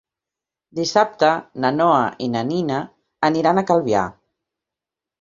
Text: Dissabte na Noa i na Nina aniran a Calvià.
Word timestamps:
Dissabte 0.79 1.29
na 1.67 1.71
Noa 1.77 2.01
i 2.27 2.33
na 2.39 2.45
Nina 2.55 2.83
aniran 3.33 3.67
a 3.67 3.69
Calvià. 3.71 4.11